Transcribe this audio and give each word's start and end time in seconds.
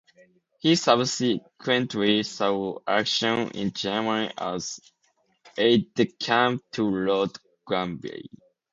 He 0.57 0.75
subsequently 0.77 2.23
saw 2.23 2.79
action 2.87 3.51
in 3.51 3.71
Germany 3.71 4.33
as 4.35 4.79
aide-de-camp 5.59 6.63
to 6.71 6.89
Lord 6.89 7.37
Granby. 7.67 8.27